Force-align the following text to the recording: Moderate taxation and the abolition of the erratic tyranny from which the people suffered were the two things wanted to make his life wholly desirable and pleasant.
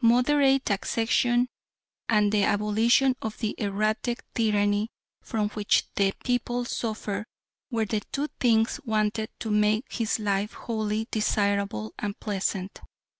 Moderate 0.00 0.64
taxation 0.64 1.48
and 2.08 2.30
the 2.30 2.44
abolition 2.44 3.16
of 3.20 3.36
the 3.38 3.52
erratic 3.58 4.22
tyranny 4.32 4.92
from 5.22 5.48
which 5.54 5.88
the 5.96 6.12
people 6.22 6.64
suffered 6.64 7.26
were 7.68 7.84
the 7.86 7.98
two 8.12 8.28
things 8.38 8.78
wanted 8.84 9.28
to 9.40 9.50
make 9.50 9.92
his 9.92 10.20
life 10.20 10.52
wholly 10.52 11.08
desirable 11.10 11.92
and 11.98 12.16
pleasant. 12.20 12.80